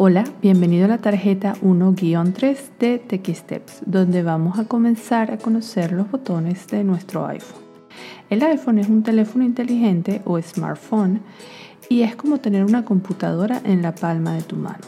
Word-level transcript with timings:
Hola, 0.00 0.22
bienvenido 0.40 0.84
a 0.84 0.88
la 0.88 0.98
tarjeta 0.98 1.56
1-3 1.60 2.56
de 2.78 3.00
TechSteps, 3.00 3.80
donde 3.84 4.22
vamos 4.22 4.56
a 4.56 4.64
comenzar 4.64 5.32
a 5.32 5.38
conocer 5.38 5.90
los 5.90 6.08
botones 6.08 6.68
de 6.68 6.84
nuestro 6.84 7.26
iPhone. 7.26 7.60
El 8.30 8.44
iPhone 8.44 8.78
es 8.78 8.88
un 8.88 9.02
teléfono 9.02 9.44
inteligente 9.44 10.22
o 10.24 10.40
smartphone 10.40 11.20
y 11.88 12.02
es 12.02 12.14
como 12.14 12.38
tener 12.38 12.64
una 12.64 12.84
computadora 12.84 13.60
en 13.64 13.82
la 13.82 13.92
palma 13.92 14.34
de 14.34 14.42
tu 14.42 14.54
mano. 14.54 14.86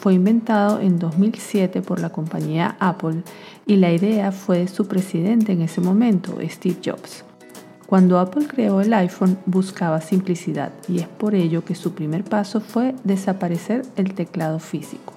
Fue 0.00 0.14
inventado 0.14 0.80
en 0.80 0.98
2007 0.98 1.82
por 1.82 2.00
la 2.00 2.08
compañía 2.08 2.76
Apple 2.80 3.24
y 3.66 3.76
la 3.76 3.92
idea 3.92 4.32
fue 4.32 4.60
de 4.60 4.68
su 4.68 4.88
presidente 4.88 5.52
en 5.52 5.60
ese 5.60 5.82
momento, 5.82 6.38
Steve 6.48 6.78
Jobs. 6.82 7.26
Cuando 7.86 8.18
Apple 8.18 8.48
creó 8.48 8.80
el 8.80 8.92
iPhone 8.94 9.38
buscaba 9.46 10.00
simplicidad 10.00 10.72
y 10.88 10.98
es 10.98 11.06
por 11.06 11.36
ello 11.36 11.64
que 11.64 11.76
su 11.76 11.94
primer 11.94 12.24
paso 12.24 12.60
fue 12.60 12.96
desaparecer 13.04 13.82
el 13.94 14.14
teclado 14.14 14.58
físico. 14.58 15.12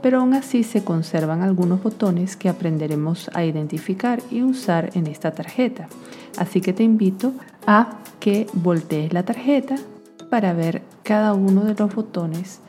Pero 0.00 0.20
aún 0.20 0.32
así 0.32 0.62
se 0.62 0.84
conservan 0.84 1.42
algunos 1.42 1.82
botones 1.82 2.36
que 2.36 2.48
aprenderemos 2.48 3.30
a 3.34 3.44
identificar 3.44 4.22
y 4.30 4.42
usar 4.42 4.90
en 4.94 5.06
esta 5.06 5.32
tarjeta. 5.32 5.88
Así 6.38 6.62
que 6.62 6.72
te 6.72 6.82
invito 6.82 7.34
a 7.66 7.98
que 8.20 8.46
voltees 8.54 9.12
la 9.12 9.24
tarjeta 9.24 9.76
para 10.30 10.54
ver 10.54 10.82
cada 11.02 11.34
uno 11.34 11.64
de 11.64 11.74
los 11.74 11.94
botones 11.94 12.60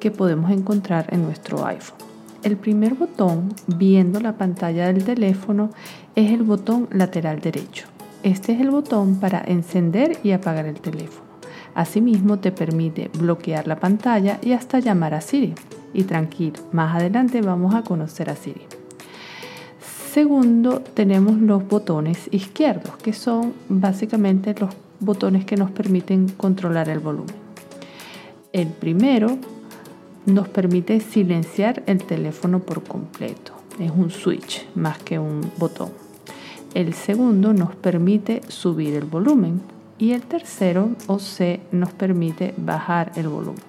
que 0.00 0.10
podemos 0.10 0.50
encontrar 0.50 1.06
en 1.12 1.22
nuestro 1.22 1.64
iPhone. 1.64 1.98
El 2.42 2.56
primer 2.56 2.94
botón, 2.94 3.54
viendo 3.68 4.20
la 4.20 4.32
pantalla 4.32 4.86
del 4.88 5.04
teléfono, 5.04 5.70
es 6.16 6.32
el 6.32 6.42
botón 6.42 6.88
lateral 6.90 7.40
derecho. 7.40 7.93
Este 8.24 8.52
es 8.52 8.60
el 8.62 8.70
botón 8.70 9.16
para 9.16 9.44
encender 9.46 10.18
y 10.22 10.30
apagar 10.30 10.64
el 10.64 10.80
teléfono. 10.80 11.26
Asimismo 11.74 12.38
te 12.38 12.52
permite 12.52 13.10
bloquear 13.18 13.66
la 13.66 13.78
pantalla 13.78 14.38
y 14.40 14.52
hasta 14.52 14.78
llamar 14.78 15.12
a 15.12 15.20
Siri. 15.20 15.52
Y 15.92 16.04
tranquilo, 16.04 16.58
más 16.72 16.96
adelante 16.96 17.42
vamos 17.42 17.74
a 17.74 17.82
conocer 17.82 18.30
a 18.30 18.34
Siri. 18.34 18.62
Segundo, 20.10 20.80
tenemos 20.80 21.36
los 21.36 21.68
botones 21.68 22.30
izquierdos, 22.30 22.96
que 22.96 23.12
son 23.12 23.52
básicamente 23.68 24.54
los 24.58 24.70
botones 25.00 25.44
que 25.44 25.56
nos 25.56 25.70
permiten 25.70 26.30
controlar 26.30 26.88
el 26.88 27.00
volumen. 27.00 27.34
El 28.54 28.68
primero 28.68 29.36
nos 30.24 30.48
permite 30.48 31.00
silenciar 31.00 31.82
el 31.84 32.02
teléfono 32.02 32.60
por 32.60 32.84
completo. 32.84 33.52
Es 33.78 33.90
un 33.90 34.08
switch 34.08 34.66
más 34.74 34.96
que 34.96 35.18
un 35.18 35.42
botón. 35.58 36.03
El 36.74 36.92
segundo 36.92 37.52
nos 37.52 37.76
permite 37.76 38.42
subir 38.48 38.94
el 38.94 39.04
volumen 39.04 39.60
y 39.96 40.10
el 40.10 40.22
tercero 40.22 40.90
o 41.06 41.20
C 41.20 41.60
nos 41.70 41.92
permite 41.92 42.52
bajar 42.56 43.12
el 43.14 43.28
volumen. 43.28 43.62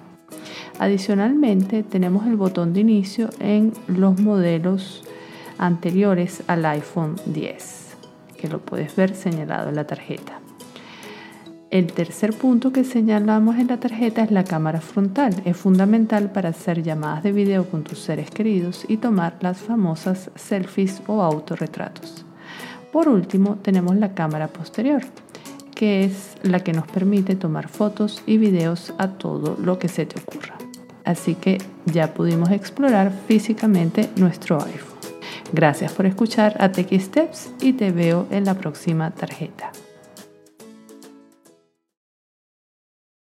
Adicionalmente 0.80 1.84
tenemos 1.84 2.26
el 2.26 2.34
botón 2.34 2.72
de 2.72 2.80
inicio 2.80 3.30
en 3.38 3.72
los 3.86 4.20
modelos 4.20 5.04
anteriores 5.56 6.42
al 6.48 6.66
iPhone 6.66 7.14
10, 7.26 7.96
que 8.38 8.48
lo 8.48 8.58
puedes 8.58 8.96
ver 8.96 9.14
señalado 9.14 9.68
en 9.68 9.76
la 9.76 9.86
tarjeta. 9.86 10.40
El 11.70 11.92
tercer 11.92 12.32
punto 12.32 12.72
que 12.72 12.82
señalamos 12.82 13.56
en 13.56 13.68
la 13.68 13.78
tarjeta 13.78 14.24
es 14.24 14.32
la 14.32 14.42
cámara 14.42 14.80
frontal. 14.80 15.42
Es 15.44 15.56
fundamental 15.56 16.32
para 16.32 16.48
hacer 16.48 16.82
llamadas 16.82 17.22
de 17.22 17.32
video 17.32 17.68
con 17.68 17.84
tus 17.84 18.00
seres 18.00 18.30
queridos 18.30 18.84
y 18.88 18.96
tomar 18.96 19.36
las 19.42 19.58
famosas 19.58 20.30
selfies 20.34 21.02
o 21.06 21.22
autorretratos. 21.22 22.25
Por 22.92 23.08
último, 23.08 23.56
tenemos 23.62 23.96
la 23.96 24.14
cámara 24.14 24.48
posterior, 24.48 25.02
que 25.74 26.04
es 26.04 26.36
la 26.42 26.60
que 26.60 26.72
nos 26.72 26.86
permite 26.86 27.36
tomar 27.36 27.68
fotos 27.68 28.22
y 28.26 28.38
videos 28.38 28.94
a 28.98 29.08
todo 29.08 29.56
lo 29.62 29.78
que 29.78 29.88
se 29.88 30.06
te 30.06 30.18
ocurra. 30.20 30.56
Así 31.04 31.34
que 31.34 31.58
ya 31.84 32.14
pudimos 32.14 32.50
explorar 32.50 33.12
físicamente 33.28 34.10
nuestro 34.16 34.56
iPhone. 34.62 34.96
Gracias 35.52 35.92
por 35.92 36.06
escuchar 36.06 36.56
a 36.58 36.72
Tech 36.72 36.92
Steps 37.00 37.50
y 37.60 37.74
te 37.74 37.92
veo 37.92 38.26
en 38.30 38.44
la 38.44 38.54
próxima 38.54 39.12
tarjeta. 39.12 39.70